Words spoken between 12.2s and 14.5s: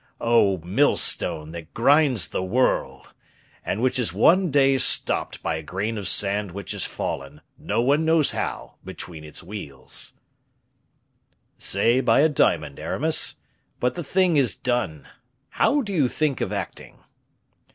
a diamond, Aramis. But the thing